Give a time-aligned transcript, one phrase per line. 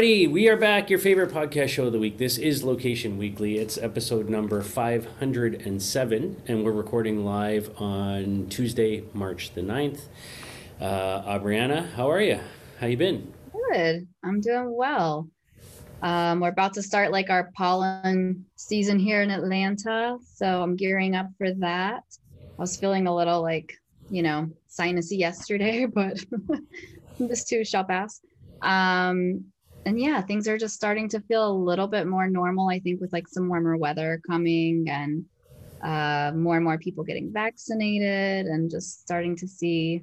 [0.00, 0.88] Alrighty, we are back.
[0.88, 2.16] Your favorite podcast show of the week.
[2.16, 3.58] This is Location Weekly.
[3.58, 10.00] It's episode number 507, and we're recording live on Tuesday, March the 9th.
[10.80, 12.40] Uh, Aubriana, how are you?
[12.78, 13.30] How you been?
[13.52, 14.08] Good.
[14.24, 15.28] I'm doing well.
[16.00, 21.14] Um, we're about to start like our pollen season here in Atlanta, so I'm gearing
[21.14, 22.04] up for that.
[22.40, 23.74] I was feeling a little like,
[24.08, 26.24] you know, sinusy yesterday, but
[27.18, 28.22] this too shall pass.
[28.62, 29.44] Um,
[29.86, 33.00] and yeah, things are just starting to feel a little bit more normal, I think,
[33.00, 35.24] with like some warmer weather coming and
[35.82, 40.02] uh, more and more people getting vaccinated and just starting to see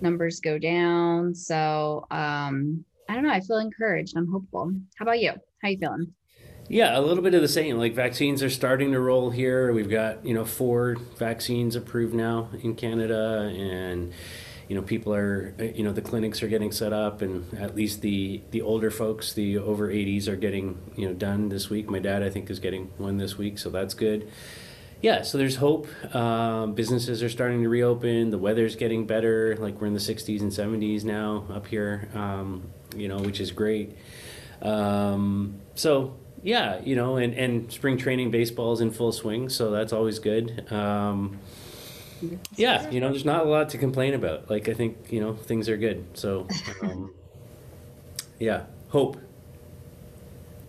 [0.00, 1.34] numbers go down.
[1.34, 3.32] So um, I don't know.
[3.32, 4.16] I feel encouraged.
[4.16, 4.72] I'm hopeful.
[4.96, 5.32] How about you?
[5.62, 6.14] How you feeling?
[6.68, 7.78] Yeah, a little bit of the same.
[7.78, 9.72] Like vaccines are starting to roll here.
[9.72, 14.12] We've got you know four vaccines approved now in Canada, and
[14.68, 18.02] you know people are you know the clinics are getting set up, and at least
[18.02, 21.90] the the older folks, the over 80s, are getting you know done this week.
[21.90, 24.28] My dad, I think, is getting one this week, so that's good.
[25.00, 25.86] Yeah, so there's hope.
[26.14, 28.30] Um, businesses are starting to reopen.
[28.30, 29.56] The weather's getting better.
[29.56, 33.52] Like we're in the 60s and 70s now up here, um, you know, which is
[33.52, 33.96] great.
[34.60, 39.70] Um, so yeah, you know, and, and spring training baseball is in full swing, so
[39.70, 40.66] that's always good.
[42.56, 44.50] Yeah, you know, there's not a lot to complain about.
[44.50, 46.06] Like I think you know things are good.
[46.14, 46.48] So
[46.82, 47.14] um,
[48.38, 49.18] yeah, hope.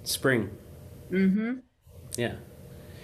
[0.03, 0.49] Spring.
[1.11, 1.59] Mm-hmm.
[2.17, 2.35] Yeah.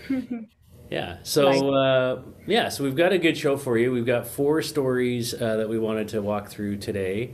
[0.89, 1.17] Yeah.
[1.23, 2.69] So uh, yeah.
[2.69, 3.91] So we've got a good show for you.
[3.91, 7.33] We've got four stories uh, that we wanted to walk through today,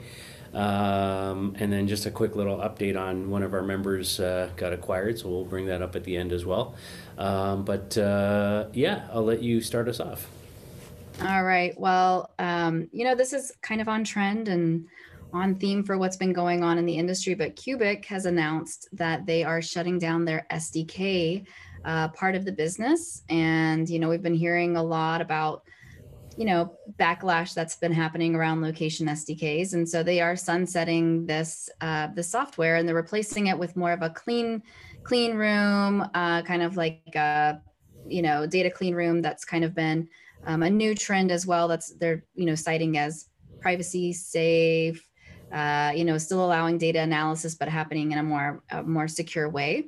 [0.53, 4.73] um, and then just a quick little update on one of our members uh, got
[4.73, 5.19] acquired.
[5.19, 6.75] So we'll bring that up at the end as well.
[7.17, 10.29] Um, but uh, yeah, I'll let you start us off.
[11.19, 11.79] All right.
[11.79, 14.87] Well, um, you know, this is kind of on trend and
[15.33, 19.25] on theme for what's been going on in the industry, but Cuebiq has announced that
[19.25, 21.45] they are shutting down their SDK
[21.85, 23.23] uh, part of the business.
[23.29, 25.63] And, you know, we've been hearing a lot about,
[26.37, 29.73] you know, backlash that's been happening around location SDKs.
[29.73, 33.91] And so they are sunsetting this, uh, the software and they're replacing it with more
[33.91, 34.63] of a clean,
[35.03, 37.61] clean room, uh, kind of like, a,
[38.07, 40.07] you know, data clean room that's kind of been
[40.45, 41.67] um, a new trend as well.
[41.67, 43.27] That's they're, you know, citing as
[43.59, 45.07] privacy safe,
[45.51, 49.49] uh, you know, still allowing data analysis, but happening in a more, a more secure
[49.49, 49.85] way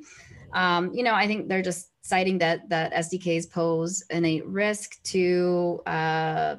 [0.54, 5.82] um, you know, I think they're just citing that that SDKs pose a risk to
[5.86, 6.56] uh,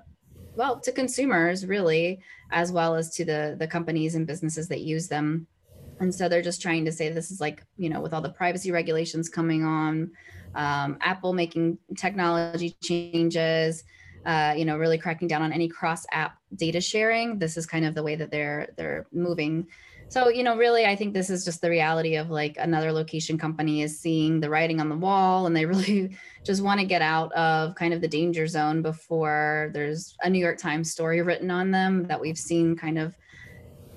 [0.57, 5.09] well to consumers really, as well as to the the companies and businesses that use
[5.09, 5.47] them.
[6.01, 8.31] And so they're just trying to say this is like you know with all the
[8.31, 10.11] privacy regulations coming on,
[10.55, 13.85] um, Apple making technology changes.
[14.25, 17.39] Uh, you know, really cracking down on any cross app data sharing.
[17.39, 19.67] This is kind of the way that they're they're moving
[20.09, 23.39] so, you know, really, I think this is just the reality of like another location
[23.39, 27.03] company is seeing the writing on the wall and they really just want to get
[27.03, 31.51] out of kind of the danger zone before there's a New York Times story written
[31.51, 33.17] on them that we've seen kind of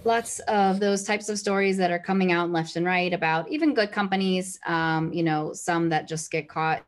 [0.04, 3.74] lots of those types of stories that are coming out left and right about even
[3.74, 6.84] good companies, um, you know, some that just get caught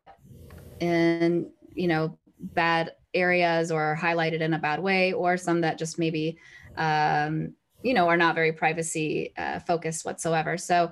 [0.79, 5.99] in, you know, bad areas or highlighted in a bad way, or some that just
[5.99, 6.37] maybe
[6.77, 10.57] um, you know, are not very privacy uh, focused whatsoever.
[10.57, 10.91] So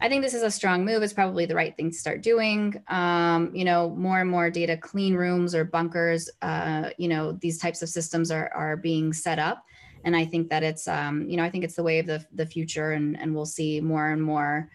[0.00, 1.02] I think this is a strong move.
[1.02, 2.80] It's probably the right thing to start doing.
[2.88, 7.58] Um, you know, more and more data clean rooms or bunkers, uh, you know, these
[7.58, 9.64] types of systems are, are being set up.
[10.04, 12.24] And I think that it's, um, you know, I think it's the way of the,
[12.32, 14.68] the future and, and we'll see more and more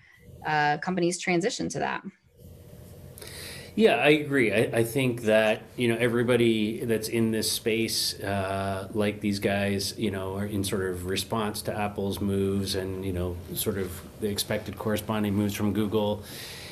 [0.46, 2.04] uh, companies transition to that.
[3.76, 4.54] Yeah, I agree.
[4.54, 9.98] I, I think that you know everybody that's in this space, uh, like these guys,
[9.98, 14.00] you know, are in sort of response to Apple's moves and you know sort of
[14.22, 16.24] the expected corresponding moves from Google,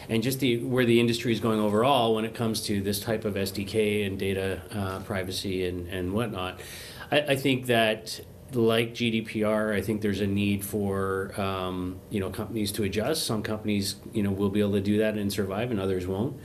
[0.10, 3.26] and just the where the industry is going overall when it comes to this type
[3.26, 6.60] of SDK and data uh, privacy and and whatnot.
[7.12, 8.20] I, I think that
[8.54, 13.26] like GDPR, I think there's a need for um, you know companies to adjust.
[13.26, 16.40] Some companies you know will be able to do that and survive, and others won't.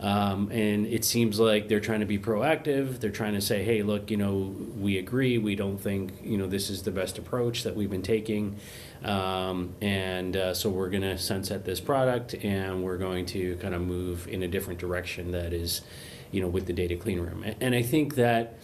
[0.00, 3.00] Um, and it seems like they're trying to be proactive.
[3.00, 5.36] They're trying to say, hey, look, you know, we agree.
[5.36, 8.56] We don't think, you know, this is the best approach that we've been taking.
[9.04, 13.74] Um, and uh, so we're going to sunset this product and we're going to kind
[13.74, 15.82] of move in a different direction that is,
[16.30, 17.44] you know, with the data clean room.
[17.60, 18.58] And I think that,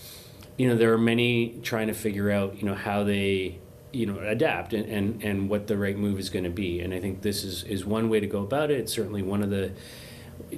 [0.57, 3.59] you know, there are many trying to figure out, you know, how they
[3.93, 6.93] you know adapt and, and and what the right move is going to be and
[6.93, 9.49] i think this is is one way to go about it it's certainly one of
[9.49, 9.71] the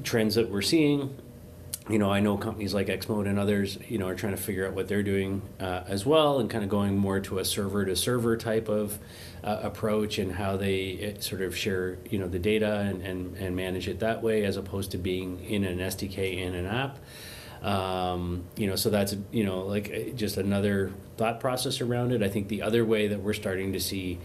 [0.03, 1.17] trends that we're seeing.
[1.89, 4.67] you know, I know companies like X-Mode and others, you know, are trying to figure
[4.67, 7.85] out what they're doing uh, as well, and kind of going more to a server
[7.87, 8.99] to server type of
[9.43, 13.37] uh, approach and how they uh, sort of share, you know, the data and, and,
[13.39, 16.99] and manage it that way, as opposed to being in an SDK in an app.
[17.63, 22.23] Um, you know, so that's you know like uh, just another thought process around it.
[22.23, 24.19] I think the other way that we're starting to see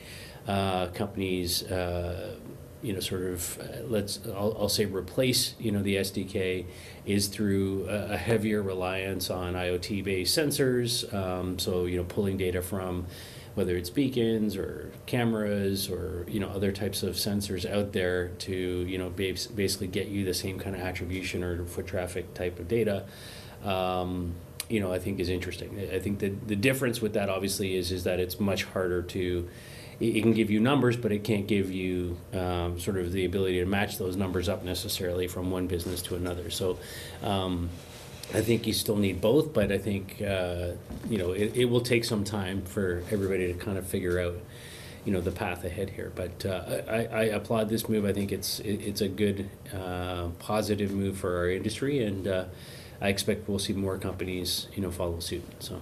[0.48, 2.36] uh, companies uh,
[2.84, 6.66] you know, sort of uh, let's I'll, I'll, say replace you know the SDK
[7.06, 11.12] is through a, a heavier reliance on IoT-based sensors.
[11.14, 13.08] Um, so you know, pulling data from
[13.56, 18.54] whether it's beacons or cameras or you know other types of sensors out there to
[18.54, 22.68] you know basically get you the same kind of attribution or foot traffic type of
[22.68, 23.06] data.
[23.64, 24.36] Um,
[24.70, 25.90] you know, I think is interesting.
[25.94, 29.48] I think that the difference with that obviously is is that it's much harder to
[30.00, 33.60] it, can give you numbers, but it can't give you um, sort of the ability
[33.60, 36.50] to match those numbers up necessarily from one business to another.
[36.50, 36.80] So.
[37.22, 37.70] Um,
[38.34, 40.72] I think you still need both, but I think uh,
[41.10, 44.36] you know it, it will take some time for everybody to kind of figure out
[45.06, 46.12] you know the path ahead here.
[46.16, 48.06] But uh, I, I, applaud this move.
[48.06, 52.46] I think it's it, it's a good uh, positive move for our industry, and uh,
[53.02, 55.44] I expect we'll see more companies you know follow suit.
[55.60, 55.82] So.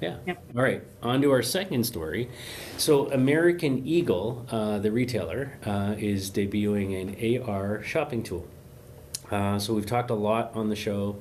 [0.00, 0.16] Yeah.
[0.26, 0.44] Yep.
[0.56, 0.82] All right.
[1.02, 2.28] On to our second story.
[2.76, 8.46] So, American Eagle, uh, the retailer, uh, is debuting an AR shopping tool.
[9.30, 11.16] Uh, so, we've talked a lot on the show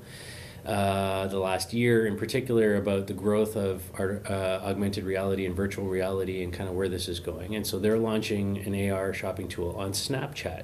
[0.66, 5.56] uh, the last year, in particular, about the growth of our, uh, augmented reality and
[5.56, 7.56] virtual reality and kind of where this is going.
[7.56, 10.64] And so, they're launching an AR shopping tool on Snapchat.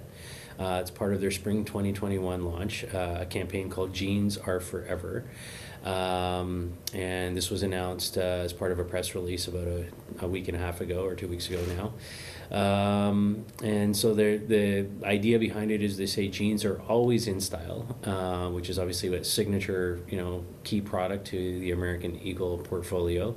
[0.60, 5.24] Uh, it's part of their spring 2021 launch, a campaign called Jeans Are Forever.
[5.84, 9.86] Um, and this was announced uh, as part of a press release about a,
[10.20, 11.94] a, week and a half ago or two weeks ago now.
[12.52, 17.40] Um, and so the the idea behind it is they say jeans are always in
[17.40, 22.58] style, uh, which is obviously a signature, you know, key product to the American Eagle
[22.58, 23.36] portfolio.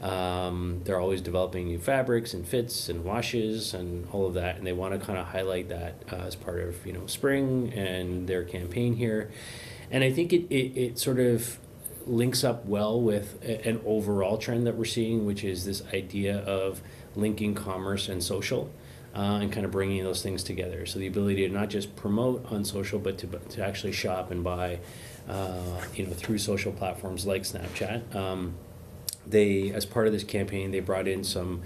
[0.00, 4.66] Um, they're always developing new fabrics and fits and washes and all of that, and
[4.66, 8.26] they want to kind of highlight that uh, as part of you know spring and
[8.26, 9.30] their campaign here.
[9.90, 11.58] And I think it, it, it sort of
[12.06, 16.38] links up well with a, an overall trend that we're seeing, which is this idea
[16.38, 16.80] of
[17.14, 18.70] linking commerce and social.
[19.16, 20.84] Uh, and kind of bringing those things together.
[20.86, 24.42] So the ability to not just promote on social, but to, to actually shop and
[24.42, 24.80] buy,
[25.28, 28.12] uh, you know, through social platforms like Snapchat.
[28.12, 28.56] Um,
[29.24, 31.62] they, as part of this campaign, they brought in some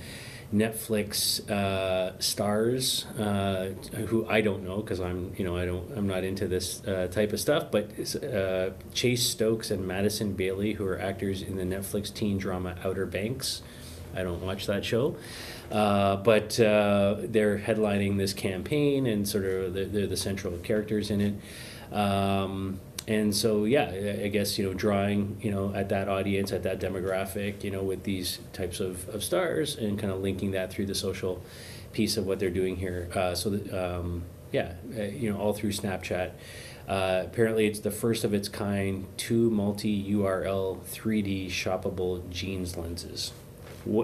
[0.53, 3.75] Netflix uh, stars uh,
[4.07, 7.09] who I don't know because I'm you know I don't I'm not into this uh,
[7.11, 7.71] type of stuff.
[7.71, 7.91] But
[8.25, 13.05] uh, Chase Stokes and Madison Bailey, who are actors in the Netflix teen drama Outer
[13.07, 13.63] Banks.
[14.17, 15.17] I don't watch that show,
[15.71, 21.11] uh, but uh, they're headlining this campaign and sort of they're, they're the central characters
[21.11, 21.95] in it.
[21.95, 23.89] Um, and so yeah
[24.23, 27.83] i guess you know drawing you know at that audience at that demographic you know
[27.83, 31.43] with these types of, of stars and kind of linking that through the social
[31.93, 34.23] piece of what they're doing here uh, so that um,
[34.53, 36.33] yeah uh, you know all through snapchat
[36.87, 43.33] uh, apparently it's the first of its kind two multi url 3d shoppable jeans lenses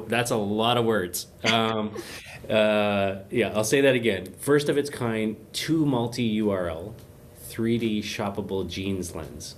[0.08, 1.26] that's a lot of words.
[1.42, 1.94] Um,
[2.48, 4.32] uh, yeah, I'll say that again.
[4.38, 6.94] First of its kind, two multi URL
[7.54, 9.56] 3D shoppable jeans lens.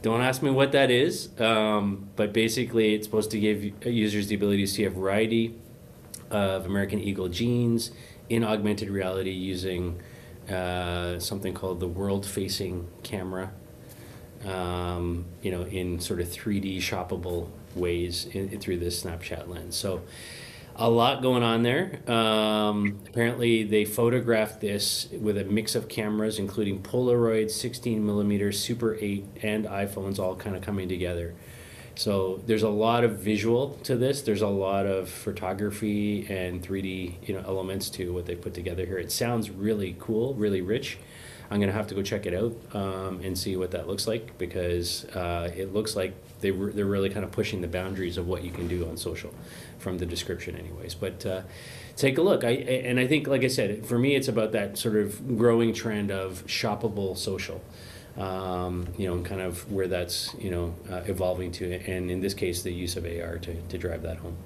[0.00, 4.34] Don't ask me what that is, um, but basically it's supposed to give users the
[4.34, 5.54] ability to see a variety
[6.30, 7.92] of American Eagle jeans
[8.28, 10.00] in augmented reality using
[10.48, 13.52] uh, something called the world-facing camera.
[14.44, 19.76] Um, you know, in sort of 3D shoppable ways in, in, through this Snapchat lens.
[19.76, 20.02] So
[20.76, 22.00] a lot going on there.
[22.10, 28.96] Um, apparently, they photographed this with a mix of cameras, including Polaroid, 16 millimeter, Super
[29.00, 31.34] 8, and iPhones, all kind of coming together.
[31.94, 34.22] So there's a lot of visual to this.
[34.22, 38.86] There's a lot of photography and 3D, you know, elements to what they put together
[38.86, 38.98] here.
[38.98, 40.98] It sounds really cool, really rich.
[41.52, 44.38] I'm gonna have to go check it out um, and see what that looks like
[44.38, 48.26] because uh, it looks like they re- they're really kind of pushing the boundaries of
[48.26, 49.34] what you can do on social
[49.78, 50.94] from the description anyways.
[50.94, 51.42] But uh,
[51.96, 52.44] take a look.
[52.44, 55.72] I and i think like i said for me it's about that sort of growing
[55.72, 57.62] trend of shoppable social
[58.16, 62.34] um, you know kind of where that's you know uh, evolving to and in this
[62.34, 64.36] case the use of ar to, to drive that home.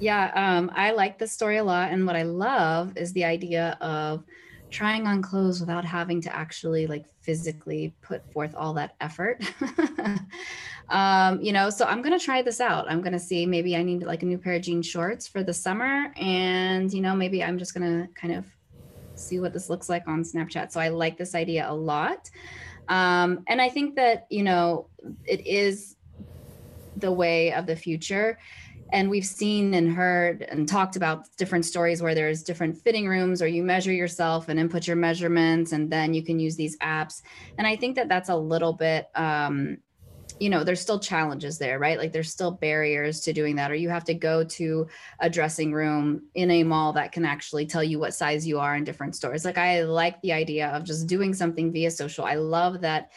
[0.00, 3.76] Yeah um, i like this story a lot and what i love is the idea
[3.80, 4.24] of
[4.72, 9.44] trying on clothes without having to actually like physically put forth all that effort.
[10.88, 12.90] um, you know, so I'm going to try this out.
[12.90, 15.44] I'm going to see maybe I need like a new pair of jean shorts for
[15.44, 16.12] the summer.
[16.16, 18.46] And, you know, maybe I'm just going to kind of
[19.14, 20.72] see what this looks like on Snapchat.
[20.72, 22.30] So I like this idea a lot.
[22.88, 24.88] Um, and I think that, you know,
[25.24, 25.96] it is
[26.96, 28.38] the way of the future.
[28.92, 33.42] And we've seen and heard and talked about different stories where there's different fitting rooms
[33.42, 37.22] or you measure yourself and input your measurements, and then you can use these apps.
[37.58, 39.78] And I think that that's a little bit, um,
[40.42, 41.98] you know there's still challenges there right?
[41.98, 44.88] Like there's still barriers to doing that or you have to go to
[45.20, 48.74] a dressing room in a mall that can actually tell you what size you are
[48.74, 49.44] in different stores.
[49.44, 52.24] Like i like the idea of just doing something via social.
[52.24, 53.12] I love that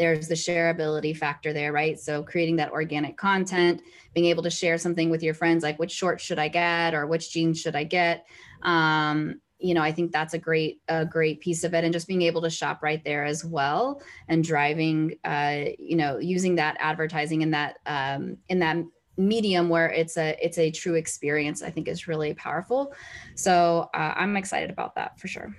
[0.00, 3.82] there's the shareability factor there right so creating that organic content
[4.14, 7.06] being able to share something with your friends like which shorts should i get or
[7.06, 8.26] which jeans should i get
[8.62, 12.08] um, you know, I think that's a great a great piece of it, and just
[12.08, 16.76] being able to shop right there as well, and driving, uh, you know, using that
[16.80, 18.78] advertising in that um, in that
[19.16, 22.94] medium where it's a it's a true experience, I think is really powerful.
[23.34, 25.54] So uh, I'm excited about that for sure.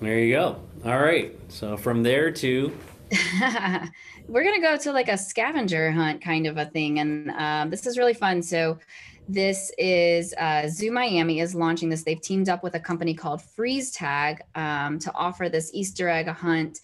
[0.00, 0.60] There you go.
[0.84, 1.38] All right.
[1.48, 2.76] So from there to
[4.28, 7.86] we're gonna go to like a scavenger hunt kind of a thing, and um, this
[7.86, 8.42] is really fun.
[8.42, 8.78] So
[9.28, 12.02] this is uh, Zoo Miami is launching this.
[12.02, 16.28] They've teamed up with a company called Freeze Tag um, to offer this Easter egg
[16.28, 16.80] hunt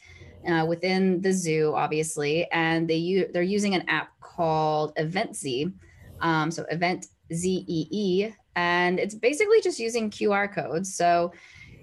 [0.48, 5.72] uh, within the zoo, obviously, and they they're using an app called Eventzee,
[6.20, 10.94] um, so Event Z E E, and it's basically just using QR codes.
[10.94, 11.32] So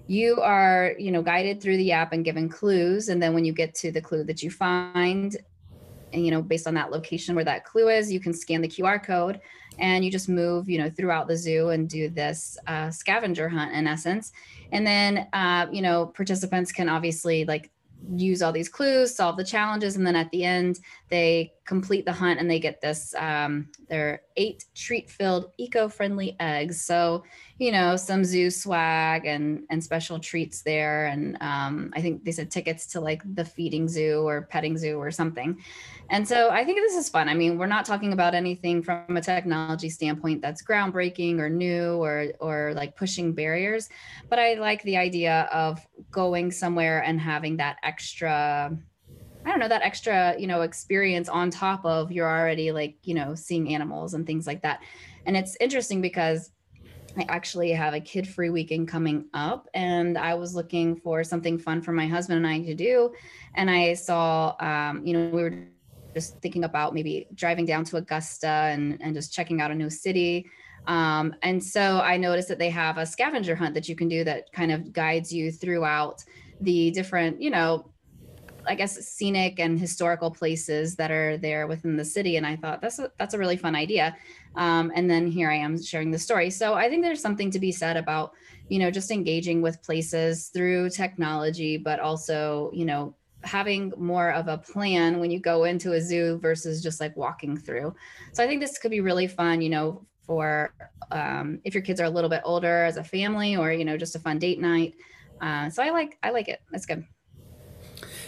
[0.07, 3.09] you are you know guided through the app and given clues.
[3.09, 5.35] And then when you get to the clue that you find
[6.11, 8.67] and you know based on that location where that clue is you can scan the
[8.67, 9.41] qr code
[9.79, 13.73] and you just move you know throughout the zoo and do this uh, scavenger hunt
[13.73, 14.31] in essence.
[14.71, 17.69] And then uh, you know participants can obviously like
[18.15, 19.95] use all these clues solve the challenges.
[19.95, 20.79] And then at the end
[21.09, 26.81] they complete the hunt and they get this um, their eight treat filled eco-friendly eggs.
[26.81, 27.23] So
[27.57, 31.05] you know some zoo swag and and special treats there.
[31.05, 34.97] And um, i think they said tickets to like the feeding zoo or petting zoo
[34.97, 35.57] or something.
[36.09, 37.29] And so i think this is fun.
[37.29, 41.95] I mean we're not talking about anything from a technology standpoint that's groundbreaking or new
[41.95, 43.89] or or like pushing barriers.
[44.29, 45.79] But i like the idea of
[46.11, 48.77] going somewhere and having that extra
[49.45, 53.13] I don't know, that extra, you know, experience on top of you're already like, you
[53.13, 54.81] know, seeing animals and things like that.
[55.25, 56.51] And it's interesting because
[57.17, 61.59] I actually have a kid free weekend coming up, and I was looking for something
[61.59, 63.13] fun for my husband and I to do.
[63.53, 65.67] And I saw, um, you know, we were
[66.15, 69.89] just thinking about maybe driving down to Augusta and, and just checking out a new
[69.89, 70.49] city.
[70.87, 74.23] Um, and so I noticed that they have a scavenger hunt that you can do
[74.23, 76.23] that kind of guides you throughout
[76.61, 77.92] the different, you know,
[78.67, 82.37] I guess scenic and historical places that are there within the city.
[82.37, 84.15] And I thought that's a, that's a really fun idea.
[84.55, 86.49] Um, and then here I am sharing the story.
[86.49, 88.33] So I think there's something to be said about,
[88.69, 94.47] you know, just engaging with places through technology, but also, you know, having more of
[94.47, 97.93] a plan when you go into a zoo versus just like walking through.
[98.31, 100.73] So I think this could be really fun, you know, for
[101.11, 103.97] um, if your kids are a little bit older as a family or, you know,
[103.97, 104.93] just a fun date night.
[105.41, 106.61] Uh, so I like, I like it.
[106.71, 107.05] That's good.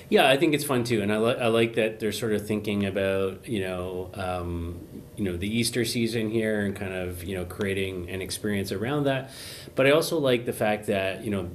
[0.08, 2.46] Yeah, I think it's fun too, and I, li- I like that they're sort of
[2.46, 4.80] thinking about you know um,
[5.16, 9.06] you know the Easter season here and kind of you know creating an experience around
[9.06, 9.32] that.
[9.74, 11.50] But I also like the fact that you know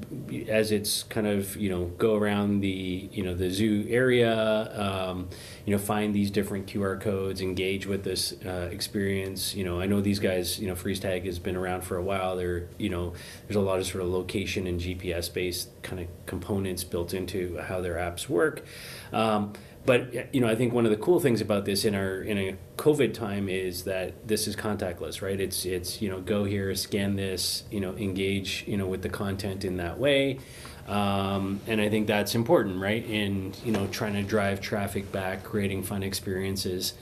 [0.48, 4.32] as it's kind of you know go around the you know the zoo area,
[4.74, 5.28] um,
[5.64, 9.54] you know find these different QR codes, engage with this uh, experience.
[9.54, 10.58] You know I know these guys.
[10.58, 12.36] You know Freeze Tag has been around for a while.
[12.36, 13.14] They're you know
[13.46, 17.58] there's a lot of sort of location and GPS based kind of components built into
[17.58, 18.64] how their apps work work.
[19.12, 19.52] Um,
[19.86, 22.36] but you know, I think one of the cool things about this in our in
[22.36, 25.40] a COVID time is that this is contactless, right?
[25.40, 29.08] It's it's you know go here, scan this, you know, engage you know with the
[29.08, 30.38] content in that way,
[30.90, 33.04] um, and I think that's important, right?
[33.04, 36.94] In you know trying to drive traffic back, creating fun experiences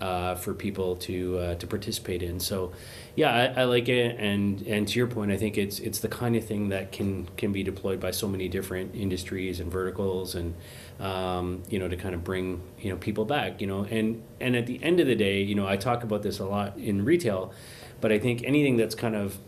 [0.00, 2.40] uh, for people to uh, to participate in.
[2.40, 2.72] So,
[3.14, 6.08] yeah, I, I, like it, and and to your point, I think it's it's the
[6.08, 10.34] kind of thing that can can be deployed by so many different industries and verticals,
[10.34, 10.54] and
[10.98, 14.56] um, you know to kind of bring you know people back, you know, and and
[14.56, 17.04] at the end of the day, you know, I talk about this a lot in
[17.04, 17.52] retail,
[18.00, 19.38] but I think anything that's kind of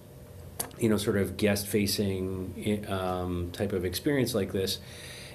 [0.78, 4.78] you know sort of guest facing um, type of experience like this,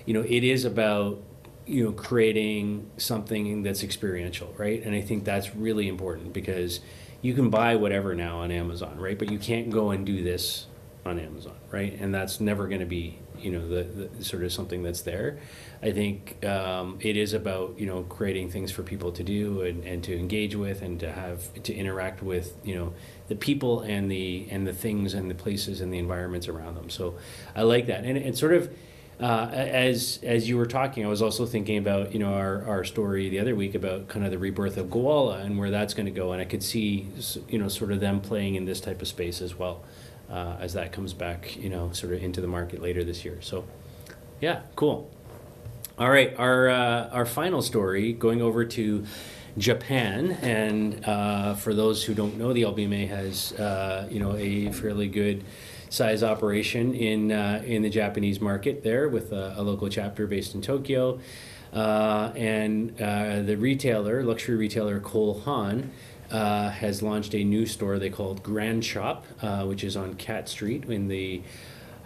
[0.05, 1.21] you know, it is about
[1.65, 4.83] you know creating something that's experiential right?
[4.83, 6.79] And i think that's really important because
[7.21, 9.17] you can buy whatever now on amazon right?
[9.17, 10.65] But you can't go and do this
[11.05, 11.93] on amazon right?
[11.99, 15.39] And that's never going to be you know the, the sort of something that's there.
[15.81, 19.83] I think um, it is about you know creating things for people to do and,
[19.83, 22.93] and to engage with and to have to interact with you know
[23.27, 26.89] the people and the and the things and the places and the environments around them.
[26.89, 27.15] So
[27.55, 28.73] I like that and sort of.
[29.19, 32.83] Uh, as as you were talking, I was also thinking about you know our, our
[32.83, 36.07] story the other week about kind of the rebirth of Gowalla and where that's going
[36.07, 37.07] to go, and I could see
[37.47, 39.83] you know sort of them playing in this type of space as well
[40.31, 43.37] uh, as that comes back you know sort of into the market later this year.
[43.41, 43.65] So
[44.39, 45.09] yeah, cool.
[45.97, 49.05] All right, our uh, our final story going over to
[49.57, 54.71] Japan, and uh, for those who don't know, the LBMA has uh, you know a
[54.71, 55.43] fairly good
[55.89, 60.55] size operation in uh, in the Japanese market there with a, a local chapter based
[60.55, 61.19] in Tokyo.
[61.71, 65.91] Uh, and the retailer, luxury retailer Cole Haan,
[66.31, 70.47] uh, has launched a new store they called Grand Shop, uh, which is on Cat
[70.49, 71.41] Street in the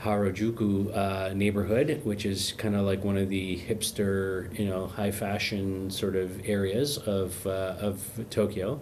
[0.01, 5.11] Harajuku uh, neighborhood, which is kind of like one of the hipster, you know, high
[5.11, 8.79] fashion sort of areas of uh, of Tokyo.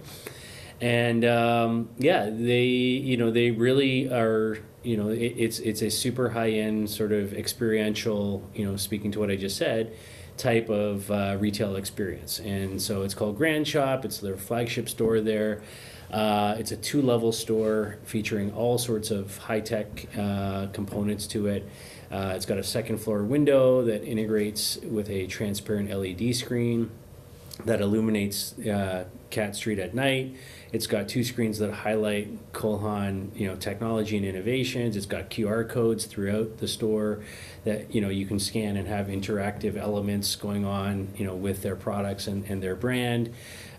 [0.81, 5.89] And um, yeah, they you know they really are you know it, it's it's a
[5.89, 9.95] super high end sort of experiential you know speaking to what I just said
[10.37, 12.39] type of uh, retail experience.
[12.39, 14.05] And so it's called Grand Shop.
[14.05, 15.61] It's their flagship store there.
[16.11, 21.47] Uh, it's a two level store featuring all sorts of high tech uh, components to
[21.47, 21.67] it.
[22.11, 26.91] Uh, it's got a second floor window that integrates with a transparent LED screen
[27.65, 30.35] that illuminates uh, Cat Street at night.
[30.73, 34.97] It's got two screens that highlight Cole Haan, you know, technology and innovations.
[34.97, 37.21] It's got QR codes throughout the store
[37.63, 41.61] that you know you can scan and have interactive elements going on, you know, with
[41.61, 43.31] their products and, and their brand.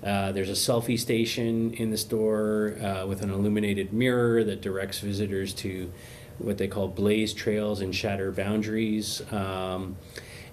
[0.04, 5.00] Uh, there's a selfie station in the store uh, with an illuminated mirror that directs
[5.00, 5.90] visitors to
[6.38, 9.20] what they call blaze trails and shatter boundaries.
[9.32, 9.96] Um,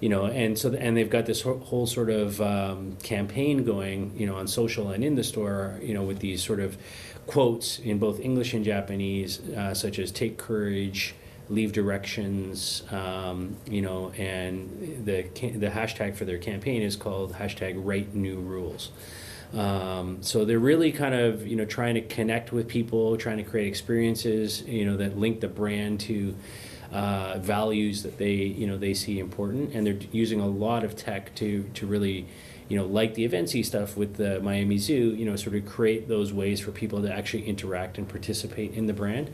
[0.01, 4.25] you know, and so and they've got this whole sort of um, campaign going, you
[4.25, 6.75] know, on social and in the store, you know, with these sort of
[7.27, 11.15] quotes in both English and Japanese, uh, such as "Take courage."
[11.49, 17.73] leave directions, um, you know, and the the hashtag for their campaign is called hashtag
[17.75, 18.89] Write New Rules.
[19.53, 23.43] Um, so they're really kind of you know trying to connect with people, trying to
[23.43, 26.35] create experiences, you know, that link the brand to
[26.91, 30.95] uh, values that they you know they see important, and they're using a lot of
[30.95, 32.27] tech to to really
[32.67, 36.07] you know like the Eventzee stuff with the Miami Zoo, you know, sort of create
[36.07, 39.29] those ways for people to actually interact and participate in the brand.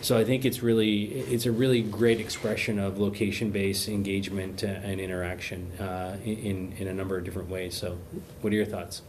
[0.00, 5.00] So I think it's really it's a really great expression of location based engagement and
[5.00, 7.74] interaction uh, in in a number of different ways.
[7.74, 7.98] So,
[8.40, 9.02] what are your thoughts?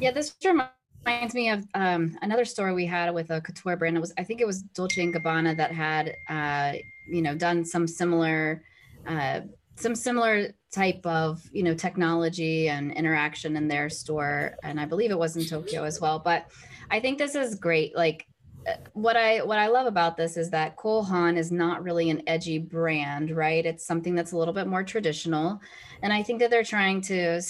[0.00, 0.75] Yeah, this reminds
[1.06, 3.96] me of um, another store we had with a couture brand.
[3.96, 7.64] It was, I think it was Dolce and Gabbana that had, uh, you know, done
[7.64, 8.62] some similar,
[9.06, 9.40] uh,
[9.76, 15.10] some similar type of, you know, technology and interaction in their store, and I believe
[15.10, 16.18] it was in Tokyo as well.
[16.18, 16.46] But
[16.90, 17.94] I think this is great.
[17.94, 18.26] Like,
[18.66, 22.10] uh, what I what I love about this is that Cole Haan is not really
[22.10, 23.64] an edgy brand, right?
[23.64, 25.60] It's something that's a little bit more traditional,
[26.02, 27.40] and I think that they're trying to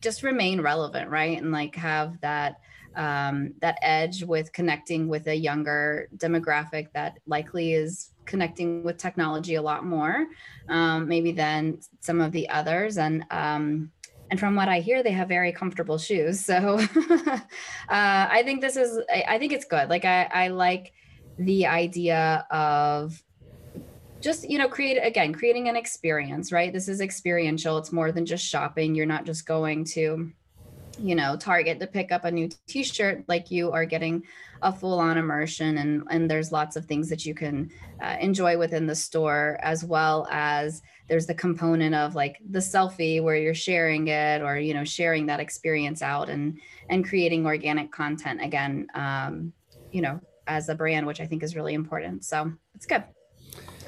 [0.00, 1.38] just remain relevant, right?
[1.38, 2.60] And like have that
[2.96, 9.54] um, that edge with connecting with a younger demographic that likely is connecting with technology
[9.54, 10.26] a lot more,
[10.68, 12.98] um, maybe than some of the others.
[12.98, 13.90] And um,
[14.30, 16.44] and from what I hear, they have very comfortable shoes.
[16.58, 19.88] So uh, I think this is I, I think it's good.
[19.88, 20.92] Like I, I like
[21.38, 23.22] the idea of
[24.20, 28.26] just you know create again creating an experience right this is experiential it's more than
[28.26, 30.32] just shopping you're not just going to
[31.00, 34.22] you know target to pick up a new t-shirt like you are getting
[34.62, 37.70] a full-on immersion and and there's lots of things that you can
[38.02, 43.22] uh, enjoy within the store as well as there's the component of like the selfie
[43.22, 46.58] where you're sharing it or you know sharing that experience out and
[46.88, 49.52] and creating organic content again um,
[49.90, 52.24] you know as a brand which i think is really important.
[52.24, 53.04] So it's good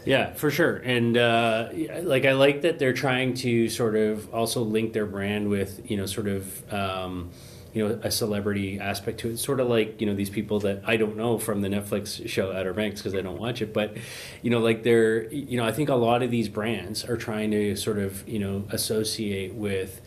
[0.04, 0.76] yeah, for sure.
[0.76, 1.68] And uh,
[2.02, 5.96] like I like that they're trying to sort of also link their brand with you
[5.96, 6.72] know sort of.
[6.72, 7.30] Um,
[7.72, 10.82] you know a celebrity aspect to it sort of like you know these people that
[10.84, 13.96] i don't know from the netflix show outer banks because i don't watch it but
[14.42, 17.50] you know like they're you know i think a lot of these brands are trying
[17.50, 20.00] to sort of you know associate with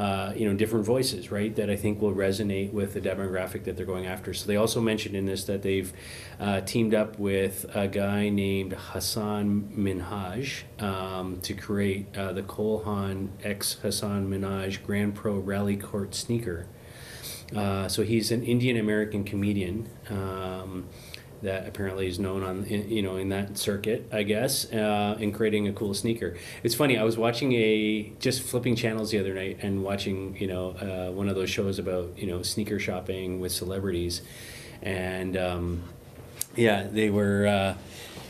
[0.00, 3.76] uh, you know different voices right that i think will resonate with the demographic that
[3.76, 4.32] they're going after.
[4.32, 5.92] So they also mentioned in this that they've
[6.38, 12.82] uh, teamed up with a guy named hasan minhaj um, to create uh, the Cole
[12.84, 16.66] Haan x hasan minhaj grand pro rally court sneaker.
[17.54, 20.86] Uh, so he's an indian american comedian um,
[21.42, 25.68] that apparently is known on you know in that circuit, I guess, uh, in creating
[25.68, 26.36] a cool sneaker.
[26.62, 26.98] It's funny.
[26.98, 31.12] I was watching a just flipping channels the other night and watching you know uh,
[31.12, 34.22] one of those shows about you know sneaker shopping with celebrities,
[34.82, 35.82] and um,
[36.56, 37.46] yeah, they were.
[37.46, 37.74] Uh,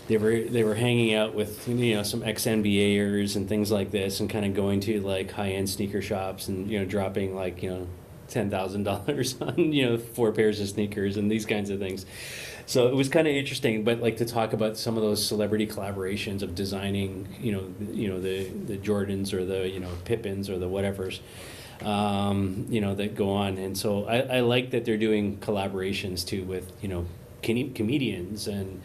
[0.08, 3.92] they were they were hanging out with you know some ex NBAers and things like
[3.92, 7.36] this, and kind of going to like high end sneaker shops and you know dropping
[7.36, 7.86] like you know
[8.30, 12.06] ten thousand dollars on you know four pairs of sneakers and these kinds of things.
[12.66, 15.66] So it was kind of interesting, but like to talk about some of those celebrity
[15.66, 20.48] collaborations of designing, you know, you know the the Jordans or the you know Pippens
[20.48, 21.20] or the whatever's,
[21.82, 23.58] um, you know that go on.
[23.58, 27.06] And so I, I like that they're doing collaborations too with you know
[27.42, 28.80] com- comedians and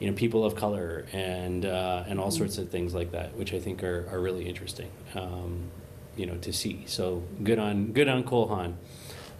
[0.00, 3.54] you know people of color and uh, and all sorts of things like that, which
[3.54, 5.70] I think are, are really interesting, um,
[6.16, 6.84] you know, to see.
[6.86, 8.78] So good on good on Cole Haan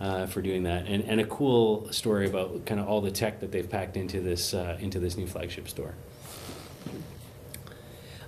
[0.00, 3.40] uh, for doing that, and and a cool story about kind of all the tech
[3.40, 5.94] that they've packed into this uh, into this new flagship store.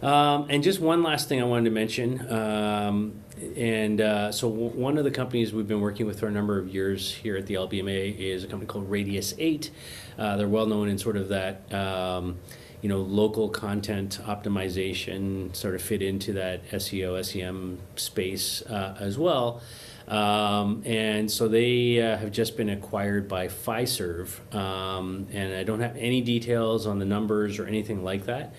[0.02, 2.28] Um, and just one last thing I wanted to mention.
[2.30, 3.22] Um,
[3.56, 6.58] and uh, so, w- one of the companies we've been working with for a number
[6.58, 9.70] of years here at the LBMA is a company called Radius 8.
[10.18, 11.72] Uh, they're well known in sort of that.
[11.72, 12.38] Um,
[12.82, 19.16] you know, local content optimization sort of fit into that SEO, SEM space uh, as
[19.16, 19.62] well.
[20.08, 24.52] Um, and so they uh, have just been acquired by Fiserv.
[24.54, 28.52] Um, and I don't have any details on the numbers or anything like that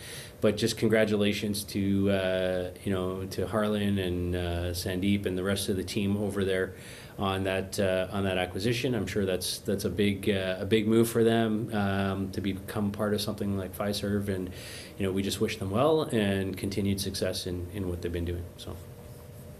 [0.43, 4.39] but just congratulations to uh, you know to Harlan and uh,
[4.73, 6.75] Sandeep and the rest of the team over there
[7.17, 8.95] on that uh, on that acquisition.
[8.95, 12.91] I'm sure that's that's a big uh, a big move for them um, to become
[12.91, 14.49] part of something like Fiserv, and
[14.97, 18.25] you know we just wish them well and continued success in in what they've been
[18.25, 18.43] doing.
[18.57, 18.75] So.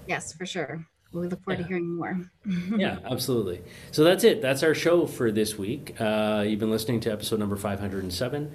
[0.08, 0.86] Yes, for sure.
[1.14, 1.64] We look forward yeah.
[1.64, 2.20] to hearing more.
[2.76, 3.62] yeah, absolutely.
[3.92, 4.42] So that's it.
[4.42, 5.96] That's our show for this week.
[6.00, 8.52] Uh, you've been listening to episode number 507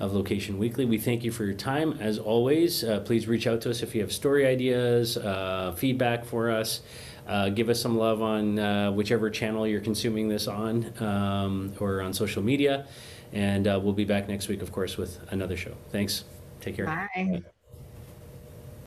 [0.00, 0.86] of Location Weekly.
[0.86, 1.98] We thank you for your time.
[2.00, 6.24] As always, uh, please reach out to us if you have story ideas, uh, feedback
[6.24, 6.80] for us.
[7.28, 12.00] Uh, give us some love on uh, whichever channel you're consuming this on um, or
[12.00, 12.86] on social media.
[13.32, 15.74] And uh, we'll be back next week, of course, with another show.
[15.90, 16.24] Thanks.
[16.60, 16.86] Take care.
[16.86, 17.42] Bye.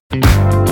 [0.10, 0.66] Bye.